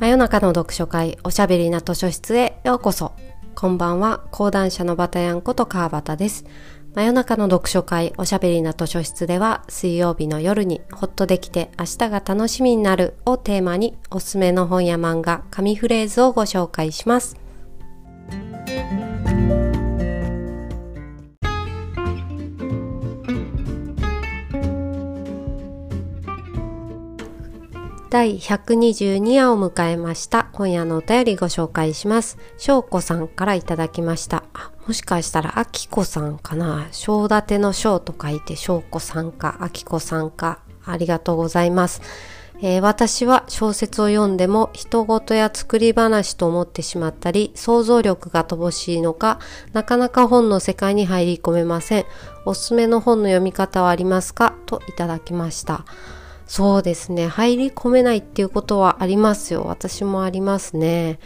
[0.00, 3.14] 真夜中の読書会おしゃべりな図書室へようこそ。
[3.56, 4.22] こんばんは。
[4.30, 6.44] 講談社のバタヤンこと川端です。
[6.94, 17.36] 真夜中の読書会おしゃべりな図書室では水曜日の夜にホッとできて明日が楽しみになるをテーマにおすすめの本や漫画紙フレーズをご紹介します。
[28.10, 30.48] 第122話を迎えました。
[30.52, 32.38] 今夜のお便りご紹介します。
[32.56, 34.44] 翔子さんからいただきました。
[34.54, 42.00] あもしかしたら、あきこさんかな章立ての章と書いて、翔子さんか、あきこさんか、ありがとうございます。
[42.62, 49.38] えー、私は小説を読んでも人事や作り話と思ってしまったり想像力が乏しいのか
[49.72, 52.04] なかなか本の世界に入り込めません
[52.44, 54.54] おすすめの本の読み方はありますか？
[54.66, 55.84] といただきました
[56.48, 57.28] そうですね。
[57.28, 59.64] 入り込めないっていうことはありますよ。
[59.66, 61.20] 私もありますね。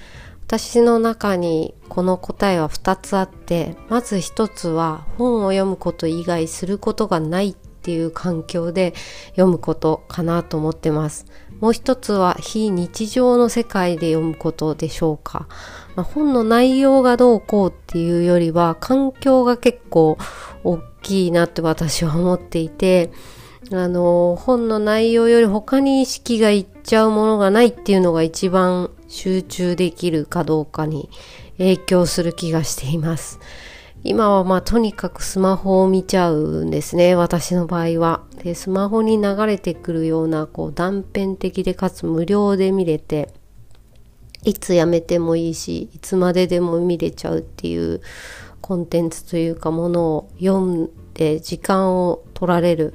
[0.47, 8.95] 私の中にこの答えは2つあって、まず1つは本を読むこと以外することがないっていう環境で
[9.31, 11.27] 読むことかなと思ってます。
[11.61, 15.47] もう一つは非日常の世界で読むことでしょうか。
[15.95, 20.19] まあ、本の内容がどうこうっていうよりは環境が結構
[20.65, 23.13] 大きいなって私は思っていて、
[23.75, 31.09] あの、本の内容より他に意識がいっちゃうものがないっていうのが一番集中できるかどうかに
[31.59, 33.39] 影響する気がしています。
[34.05, 38.23] 今はまあとにかくスマホを見ちゃうんですね、私の場合は。
[38.43, 43.33] で、スマホに流れてくるようなこう断片的でかつ無料で見れて、
[44.45, 48.01] いつやめてもいいし、いつまででも見れちゃうっていう
[48.61, 52.95] コンテンツというかものを読んで時間を取られる。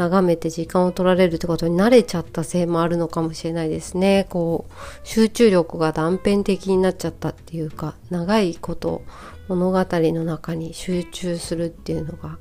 [0.00, 4.26] 眺めて時間を取られるってことに慣れちゃったせいもあるのかもしれないですね。
[4.30, 4.72] こう、
[5.06, 9.02] 集中力が断片的になっちゃったっていうか、長いこと
[9.48, 12.38] 物語の中に集中するっていうのが、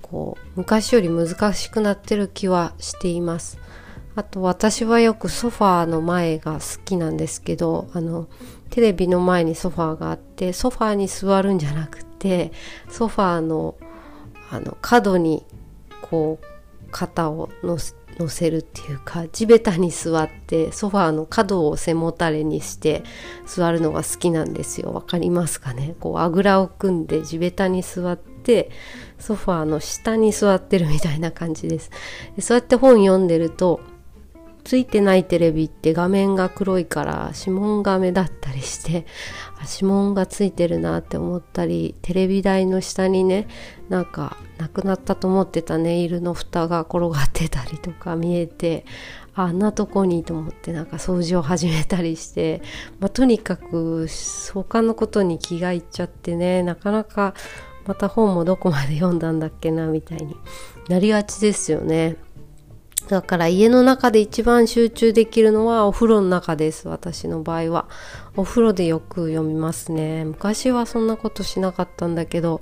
[0.00, 3.58] こう、昔より難しくなってる気はしています。
[4.14, 8.26] あと私はよくソファーの前が好きなんですけど、あの、
[8.70, 12.52] テレビの前にソファーがあって、ソファーに座るんじゃなくて、
[12.88, 13.74] ソファーの
[14.48, 15.44] あの角に
[16.00, 16.55] こう
[16.90, 17.78] 肩を乗
[18.28, 23.02] せるっていうか地べたに座ってソファーの角を背もたれにして
[23.46, 24.92] 座るのが好きなんですよ。
[24.92, 25.94] わかりますかね？
[26.00, 28.70] こうあぐらを組んで地べたに座って
[29.18, 31.90] ソファーの下に座ってるみたいな感じです。
[32.36, 33.80] でそうやって本読んでると
[34.66, 39.06] ついてないテレビって画面が黒いから指紋が目立ったりして
[39.72, 43.46] 指紋がついてるなって思ったりテレビ台の下にね
[43.88, 48.84] なんかなくなったと思ってたネイルの蓋が転がってたりとか見えて
[49.34, 52.60] あんなとこにと思ってなんか掃除を始めたりして、
[52.98, 54.08] まあ、とにかく
[54.52, 57.34] 他のことに気がいっちゃってねなかなか
[57.86, 60.34] また本もどこまで読んだんだっけなみたいに
[60.88, 62.25] なりがちですよね。
[63.08, 66.88] だから家の中で一番集中できるのはお風呂の中です。
[66.88, 67.88] 私の場合は。
[68.36, 70.24] お風呂でよく読みますね。
[70.24, 72.60] 昔はそんなことしなかったんだけど、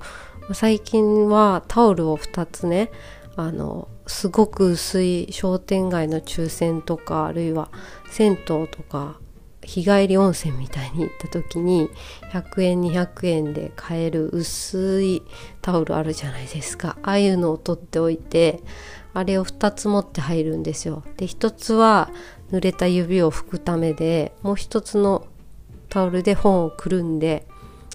[0.53, 2.91] 最近はタオルを2つね、
[3.35, 7.71] あの、すごく薄い商店街の抽選とか、あるいは
[8.09, 9.19] 銭湯とか、
[9.65, 11.89] 日帰り温泉みたいに行った時に
[12.31, 15.23] 100円200円で買える薄い
[15.61, 18.61] タオルあるじゃないですかああいうのを取っておいて
[19.15, 22.11] あれを2つ持って入るんですよで1つは
[22.51, 25.25] 濡れた指を拭くためでもう1つの
[25.89, 27.47] タオルで本をくるんで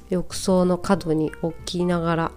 [0.08, 2.32] 浴槽の角に置きながら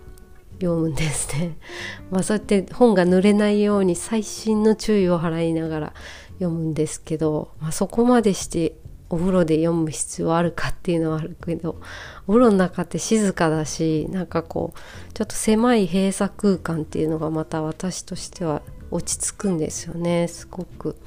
[0.60, 1.58] 読むんですね。
[2.12, 5.94] まあそうやって本が濡れないように細心の注意を払いながら
[6.34, 8.76] 読むんですけど、まあ、そこまでして
[9.14, 11.80] お風呂で読む必要あるかっていうのはあるけど
[12.26, 20.98] お風呂の中って静かだしなんかこうちょっと狭い閉鎖空間っていうのがまた私としては落ち着くんですよねすごく。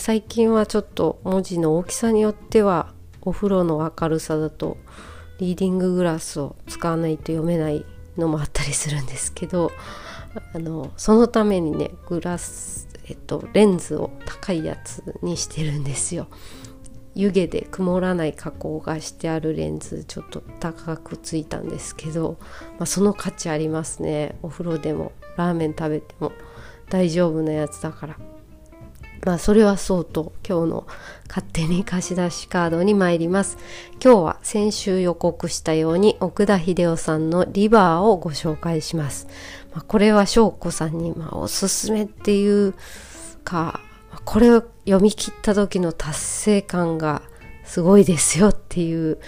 [0.00, 2.92] 最近はちょっと文字の大きさによっては
[3.22, 4.76] お風呂の明るさだと
[5.38, 7.86] リーディンググラスを使わないと読めない
[8.18, 9.70] のもあったりするんですけど
[10.54, 16.26] あのそのためにねグラスえっとレンズを高いやつにしてるんですよ。
[17.18, 22.38] 湯気で曇らない加工がしてあるレンズちょっと高くついたんですけど、
[22.78, 24.38] まあ、その価値ありますね。
[24.40, 26.30] お風呂でもラーメン食べても。
[26.88, 28.16] 大丈夫なやつだから。
[29.26, 30.86] まあそれはそうと今日の
[31.28, 33.58] 勝手に貸し出しカードに参ります。
[34.02, 39.26] 今日は先週予告したように奥田秀夫さんのリバーをご紹介します、
[39.74, 42.74] まあ、これは翔子さんにまおすすめっていう
[43.42, 43.80] か
[44.30, 47.22] これを読み切った時の達成感が
[47.64, 49.18] すごいですよっていう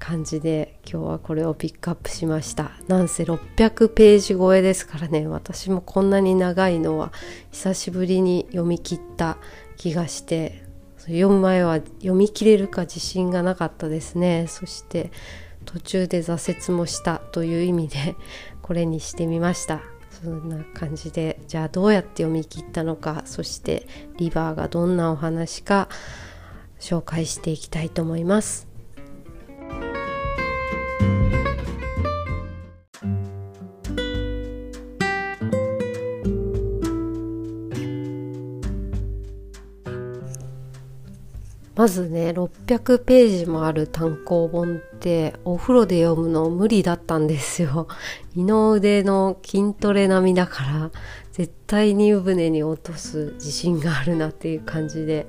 [0.00, 2.72] 感じで今日はこれをピックアップしました。
[2.88, 5.28] なんせ600ページ超えですからね。
[5.28, 7.12] 私もこんなに長いのは
[7.52, 9.38] 久しぶりに読み切った
[9.76, 10.64] 気がして
[11.02, 14.46] 読む前は読み切れるか自信がなかったですね。
[14.48, 15.12] そして
[15.64, 18.16] 途中で挫折もしたという意味で
[18.62, 19.80] これにしてみました。
[20.22, 23.86] そんな感じでじゃあどうやって読み切ったのかそして
[24.18, 25.88] リバーがどんなお話か
[26.78, 28.69] 紹介していきたいと思います。
[41.80, 47.88] まずね600ページもある単行本ってお風呂で読むの無理だったんですよ。
[48.36, 50.90] 二の腕の筋トレ並みだから
[51.32, 55.26] 絶対に湯船に落とす自信があるなっていう感じで。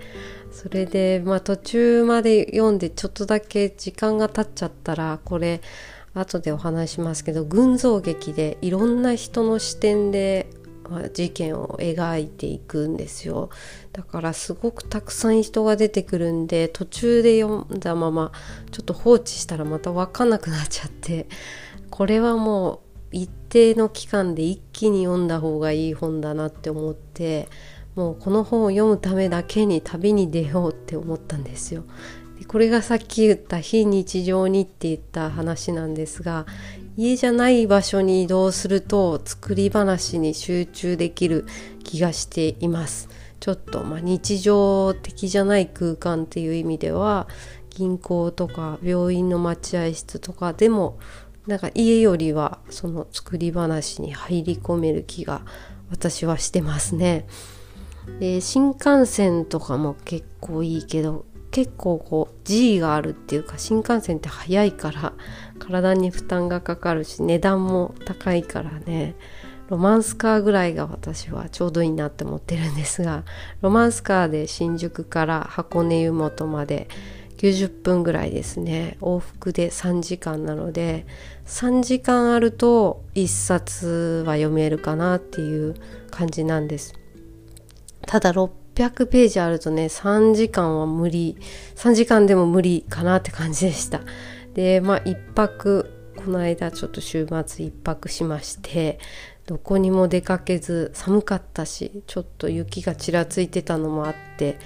[0.51, 5.61] それでまあ途中まで読んでちょっとだけ時間が経っちゃったらこれ
[6.13, 10.49] 後でお話しますけど群像劇でいろんな人の視点で
[11.13, 13.49] 事件を描いていくんですよ
[13.93, 18.31] だからすごくたくさん人が出てくるんで途中で読んだまま
[18.71, 21.27] ちょっと放置したらまた分かんなくなっちゃって
[21.89, 22.79] これはもう
[23.11, 27.49] 一定の期間で一気に読んだ方がいい本だなって思って
[27.95, 31.83] もうこの本を読むためだけに旅に出ようって思ったんですよ。
[32.47, 36.45] これがさっき言った非日常にって言った話なんですが
[36.97, 41.45] 家じゃない場所に移動すると作り話に集中できる
[41.83, 43.09] 気がしています
[43.39, 47.27] ちょっと、まあ、日常的じゃない空間っていう意味では
[47.69, 50.99] 銀行とか病院の待合室とかでも
[51.47, 55.41] なんか家よりはその作り話に入り込める気が
[55.89, 57.25] 私はしてますね。
[58.39, 65.13] 新幹線とかも結構いいけど結構こう G があるっていうか新幹線って早いから
[65.59, 69.15] 体に負担がかかるし値段も高いからね
[69.69, 73.23] ロマンスカーぐらいが私はちょうどいいなって思ってるんですが
[73.61, 76.89] ロマンスカーで新宿から箱根湯本まで
[77.37, 78.97] 90分ぐらいですね。
[79.01, 81.07] 往復で3時間なので
[81.47, 85.73] 3時間あると1冊は読めるかなっていう
[86.11, 86.93] 感じなんです。
[88.05, 88.31] ただ
[88.75, 91.37] 600ページあるとね3時間は無理。
[91.75, 94.01] 3時間でも無理かなって感じでした。
[94.53, 98.99] でまあ1泊この間ちょっと週末1泊しまして
[99.47, 104.59] どこにも出かけず寒かったしちょっと雪がちらついてたのもあって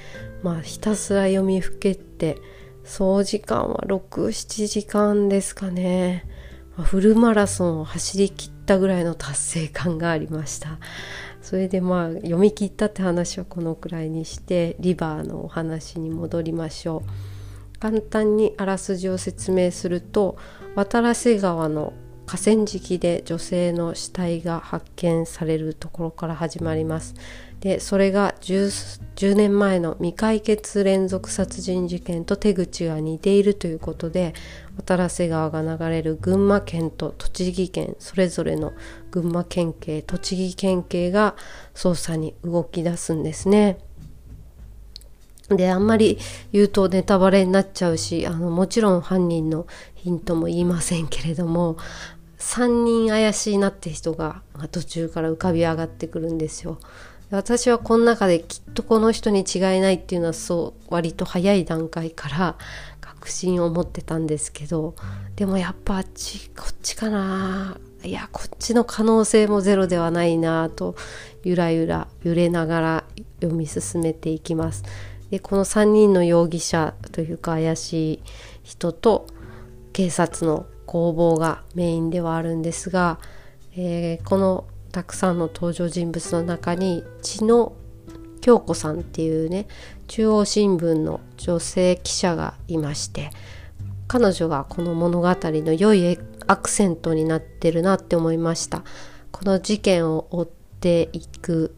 [0.43, 2.37] まあひたすら読みふけって
[2.83, 6.27] 総時間は67時間ですかね、
[6.77, 10.77] フルマラソンを走りきったぐらいの達成感がありました。
[11.45, 17.79] それでまあ読み切ったって話はこのくらいにしてリバーのお話に戻りましょう。
[17.79, 20.39] 簡単にあらすじを説明すると
[20.75, 21.93] 渡良瀬川の
[22.25, 27.13] 河川敷で女性の死体が発見されるところから始まります。
[27.65, 34.35] でそれが 10, 10, 年前の未解決連続殺人事件と手口が似ているということで
[34.77, 38.73] 渡良瀬川が流れる群馬県と栃木県それぞれの
[39.09, 41.35] 群馬県警栃木県警が
[41.73, 43.79] 捜査に動き出すんですね。
[45.49, 46.19] であんまり
[46.51, 51.77] 言うとネタバレになっちゃうしあのもちろん犯人のヒントも言いませんけれども
[52.37, 56.77] 3人怪しいなって人が途中から浮かび上がってくるんですよ。
[57.35, 62.57] 私はこの中できっとこの人に違いないっていうのはそう割と早い段階から
[63.01, 64.95] 確信を持ってたんですけど
[65.35, 70.95] でもやっぱあっちこっちかないやこっちの可能性もゼロではないなと
[71.43, 73.03] ゆらゆら揺れながら
[73.41, 74.83] 読み進めていきます。
[75.31, 78.19] でこの3人の容疑者というか怪しい
[78.63, 79.25] 人と
[79.91, 83.19] 警察の攻防がメインではあるんですが、
[83.75, 84.65] えー、この
[84.95, 87.73] たくさんの登場人物の中に千野
[88.39, 89.67] 京子さんっていうね
[90.07, 93.29] 中央新聞の女性記者がいまして
[94.07, 98.83] 彼女がこの物語の良いアクセントになってるなって思いました。
[99.33, 101.75] この事件を追っていく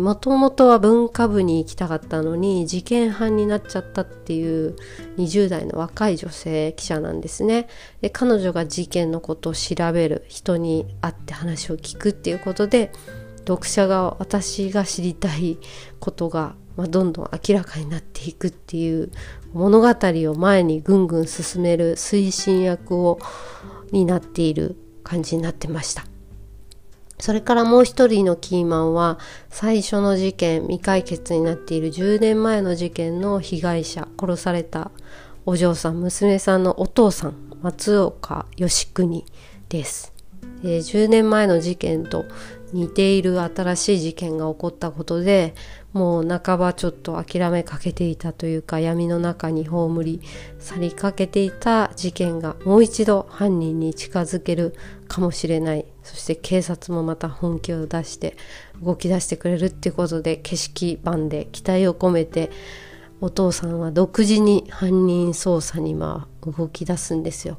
[0.00, 4.76] もともとは文化部に行きたかったのに事件犯になっちゃったっていう
[5.16, 7.68] 20代の若い女性記者なんですね
[8.00, 12.92] で彼女が事件のことを調べる人に会って話を聞くっていうことで
[13.46, 15.58] 読者が私が知りたい
[16.00, 19.10] ことが、まあ、どんどん明らかになっていくっていう
[19.54, 23.18] 物語を前にぐんぐん進める推進役を
[23.90, 26.04] になっている感じになってました。
[27.18, 29.18] それからもう一人のキーマンは
[29.50, 34.90] 最初の事件未解決になっている10年前の事件の被害者殺された
[35.46, 39.24] お嬢さん娘さんのお父さん松岡義国
[39.68, 40.12] です、
[40.62, 42.26] えー、10年前の事件と
[42.72, 45.54] 似ている新しい事件が起こったことで
[45.92, 50.20] もう半ばちょっと諦めかけていたというか闇の中に葬り
[50.58, 54.74] 去りかけていた事件がもう一度犯人に近づける
[55.08, 58.36] かもしれないそして警察もまた本気を出して
[58.82, 62.50] 動き出してくれるっていうことで景色版で期待を込めて
[63.20, 67.58] お父さんは独自に犯人捜査にまあ動き出すんですよ。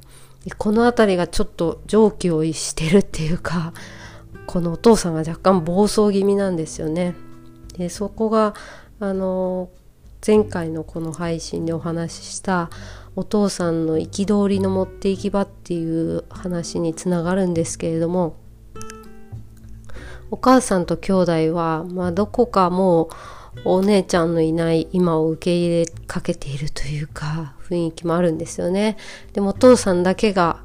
[0.58, 3.74] この辺りがちょっと常軌を逸してるっていうか
[4.50, 7.14] このお父さんが若干暴走気味なんですよね。
[7.78, 8.56] でそこが
[9.00, 9.70] あの
[10.26, 12.72] 前回のこの配信でお話しした
[13.16, 18.38] お父さんの憤りの持っていき場っていう話につながるんですけれども
[20.32, 23.10] お母さんと兄弟は、まあ、どこかもう
[23.66, 28.98] お姉ちゃんのいない今を受け入れかけているというか雰囲気もあるんですよね。
[29.34, 30.64] でもお父さんだけが、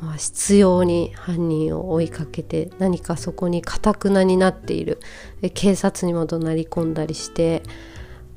[0.00, 4.98] まあ、執拗に犯人を追いかけて何かそこにかたくなになっている。
[5.54, 7.62] 警察にも怒鳴り込んだりして。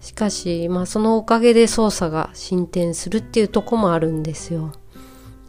[0.03, 4.73] しかし、まあ、そのおかげで捜査が進展するっていうとこもあるんですよ。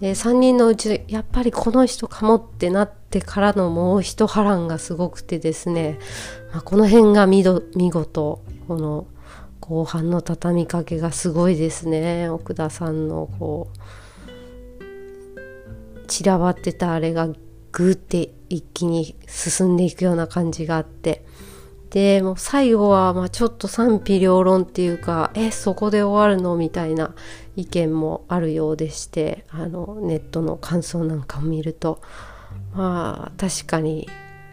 [0.01, 5.99] で3人のうちやっぱりこの人かもってなってからのもう一波乱がすごくてですね、
[6.53, 8.43] まあ、この辺が見事。
[8.69, 9.07] この
[9.61, 12.29] 後半の畳みかけがすごいですね。
[12.29, 13.79] 奥田さんのこう
[16.05, 17.29] 散らばってたあれが
[17.73, 21.25] グーって一気に進んでいくような感じがあって。
[21.91, 27.15] でもう最後はまあちょっと賛否両論っていうかえそこで終わるのみたいな
[27.55, 32.01] 意見もあるようでしてあのネットの感想なんかを見ると。
[32.75, 34.09] まあ確かに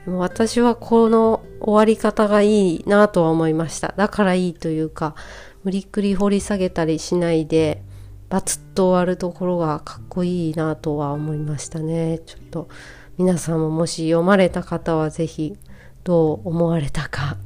[0.05, 3.93] 私はこの終わり方がいいなとは思いました。
[3.97, 5.15] だからいいというか
[5.63, 7.83] 無理くり掘り下げたりしないで
[8.31, 12.19] バツッと終わるところがかっこいいなとは思いましたね。
[12.25, 12.69] ちょっと
[13.17, 15.57] 皆さんももし読まれた方は是非
[16.05, 17.37] どう思われたか。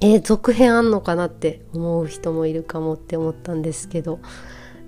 [0.00, 4.20] えー、続編あんのかなって思う人もいるかもって思ったんですけど。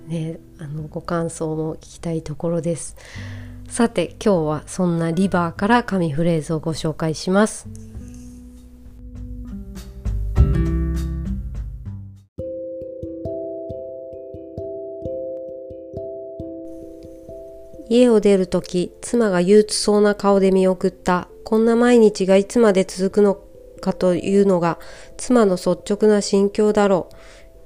[0.07, 2.95] ねあのご感想も聞きたいところです。
[3.67, 7.90] さて今日はそんなリバーから紙フレーズをご紹介します。
[17.93, 23.35] 家を出るとき妻が憂鬱そうな顔で見送ったこんな毎日がいつまで続くの
[23.81, 24.79] かというのが
[25.17, 27.09] 妻の率直な心境だろ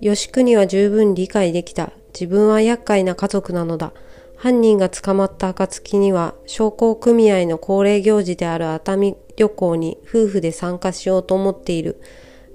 [0.02, 0.04] う。
[0.04, 1.92] 吉国は十分理解できた。
[2.20, 3.94] 自分は厄介な家族なのだ。
[4.36, 12.02] 犯人が捕まった暁には商工組合の恒例行事である熱海旅行に夫婦で参加しようと思っている。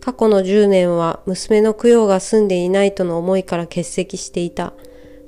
[0.00, 4.72] 過去の10年は娘の供養が済んでいないとの思いから欠席していた。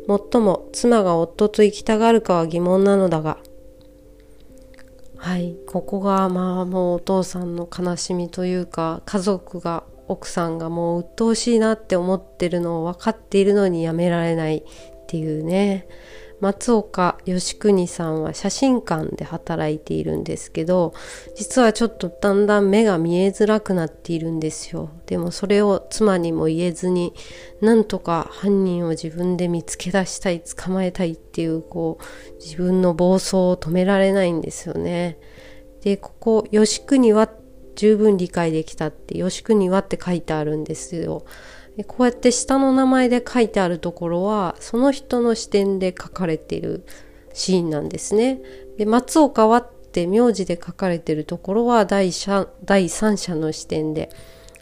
[0.06, 3.38] もっとも妻が夫と行きたがるかは疑問なのだが。
[5.16, 14.62] はいここがまあもうお父さんの悲しみというか家族が奥さんがもう鬱陶しいなって思ってるのを分かっているのにやめられないっ
[15.06, 15.86] ていうね
[16.42, 20.92] 松岡義邦さんは写真館で働いているんですけど
[21.36, 24.90] 実はちょっとだんだん目が見えづらくなっているんですよ。
[25.06, 27.14] でもそれを妻にも言えずに
[27.60, 35.18] なんとか犯人を自分で見つけ出したい捕まえたいっていうこう自分の暴走を止められないんですよね。
[35.82, 37.30] でここ義邦は
[37.76, 41.24] 十分理解できたって義邦はって書いてあるんですよ。
[41.76, 46.84] でこうやって下の名前で書いてあるところはその人の視点で書かれている
[47.32, 48.40] シーンなんですね。
[48.76, 52.10] で松岡はって名字で書かれているところは第
[52.64, 54.10] 第三者の視点で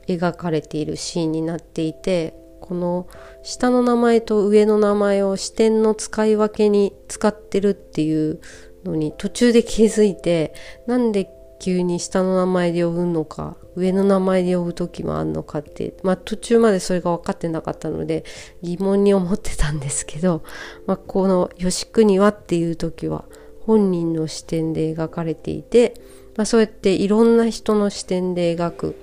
[0.07, 3.09] 描かれているシーンになっていてこの
[3.43, 8.41] 下の名前と上の名前を視点の使い分けに使ってるっていう
[8.85, 10.55] のに途中で気づいて
[10.87, 11.29] なんで
[11.61, 18.25] 急に下の名前で呼ぶのか上の名前で呼ぶ時もあんのかってまあ途中までそれが分かってなかったので
[18.63, 20.43] 疑問に思ってたんですけど、
[20.87, 23.27] まあ、この「吉国は」っていう時は
[23.61, 25.95] 本人の視点で描かれていて、
[26.37, 28.95] まあ、そうやっていろんな人の視点で描く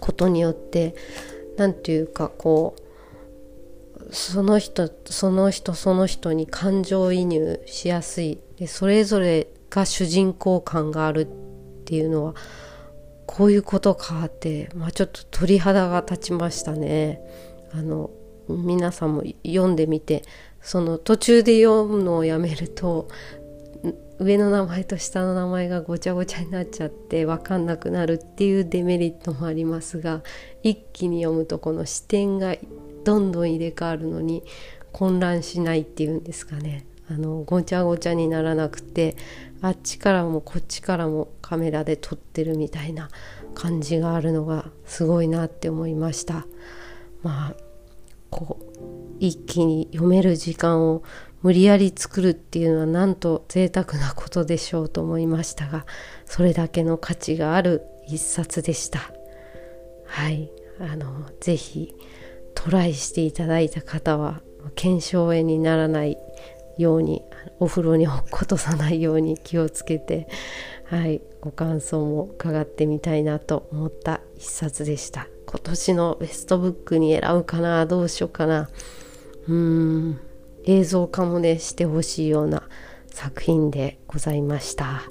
[0.00, 0.94] ことによって
[1.56, 8.38] 何て言うかこうその人その人その人に感情移入しやすい。
[8.58, 11.47] でそれぞれが主人公感がある。
[11.88, 12.34] っていうのは
[13.24, 17.22] こういうことかって、まあ、ちょっと鳥肌が立ちましたね。
[17.72, 18.10] あの
[18.46, 20.22] 皆さんも読んでみて
[20.60, 23.08] その途中で読むのをやめると
[24.18, 30.22] 上の名前と下の名前がごちゃごちゃになっちゃって分かんなくなるっていうデメリットもありますが
[30.62, 32.56] 一気に読むとこの視点が
[33.04, 34.42] どんどん入れ替わるのに
[34.92, 39.16] 混乱しないっていうんですかねあのごちゃごちゃにならなくて
[39.60, 43.08] あっちからもこっちからもカメラで撮ってるみたいな
[43.54, 46.46] 感じがあるのがすごいなって思いました。
[47.22, 47.54] まあ
[48.30, 51.02] こう一気に読める時間を
[51.42, 55.86] 無理やり作るっていうのはなんと贅沢なことでしょうと思いましたが
[56.24, 59.00] それだけの価値がある一冊でした。
[60.06, 60.50] はい。
[60.80, 61.92] あのぜひ
[62.54, 64.42] トライしていただいた方は
[64.74, 66.16] 腱鞘炎にならない
[66.78, 67.22] ように
[67.60, 70.28] お風呂に落っことさないように気をつけて、
[70.84, 75.28] はい、ご感想も伺ってみたいなと思った一冊でした。
[75.46, 78.68] 今年のベストブックに選ぶかなどうしようかな。
[79.46, 80.20] うーん
[80.64, 82.62] 映像化もねしてほしいような
[83.06, 85.02] 作品でございました。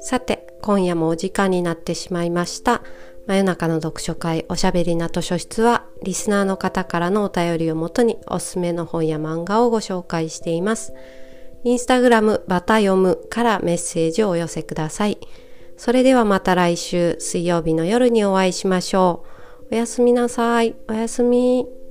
[0.00, 2.80] さて今夜もお時間になってしまいました。
[3.26, 10.94] 真夜中の読書会おしゃべりな図書室はリスナーの方からのお便りをもとにおすすめの本や漫画をご紹介しています。
[11.64, 15.18] インスタグラムバタ読むからメッセージをお寄せください。
[15.76, 19.26] それではまた来週水曜日の夜にお会いしましょ
[19.70, 19.74] う。
[19.74, 20.76] おやすみなさい。
[20.88, 21.83] おやすみ。